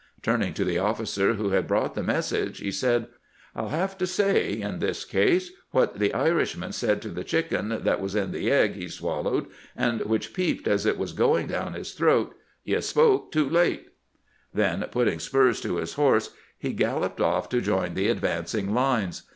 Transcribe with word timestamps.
Turning 0.23 0.51
to 0.51 0.65
the 0.65 0.79
officer 0.79 1.35
who 1.35 1.51
had 1.51 1.67
brought 1.67 1.93
the 1.93 2.01
message, 2.01 2.57
he 2.57 2.71
said:' 2.71 3.05
I 3.55 3.61
'U 3.65 3.69
have 3.69 3.99
to 3.99 4.07
say, 4.07 4.51
in 4.59 4.79
this 4.79 5.05
case, 5.05 5.51
what 5.69 5.99
the 5.99 6.11
Irishman 6.11 6.71
said 6.71 7.03
to 7.03 7.09
the 7.09 7.23
chicken 7.23 7.69
that 7.83 8.01
was 8.01 8.15
in 8.15 8.31
the 8.31 8.49
egg 8.49 8.73
he 8.73 8.87
swallowed, 8.87 9.45
and 9.75 10.01
which 10.05 10.33
peeped 10.33 10.67
as 10.67 10.87
it 10.87 10.97
was 10.97 11.13
going 11.13 11.45
down 11.45 11.73
his 11.75 11.91
throat:" 11.93 12.33
You 12.63 12.81
spoke 12.81 13.31
too 13.31 13.47
late."' 13.47 13.89
Then, 14.51 14.79
GEANT'S 14.79 14.81
CHILDEEN 14.81 14.83
AT 14.83 14.91
CITY 14.91 14.91
POINT 14.91 14.91
365 14.91 14.91
putting 14.91 15.19
spurs 15.59 15.61
to 15.61 15.75
his 15.75 15.93
horse, 15.93 16.29
he 16.57 16.73
galloped 16.73 17.21
off 17.21 17.47
to 17.49 17.61
join 17.61 17.93
the 17.93 18.07
advancing 18.09 18.73
lines. 18.73 19.23